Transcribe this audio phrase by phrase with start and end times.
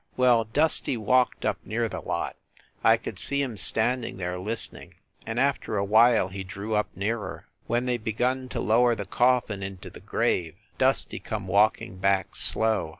[0.17, 2.35] Well, Dusty walked up near 0ie lot.
[2.83, 4.95] I could see him standing there, listening,
[5.27, 7.45] and after a while he drew up nearer.
[7.67, 12.89] When they begun to lower the coffin into the grave Dusty come walking back slow.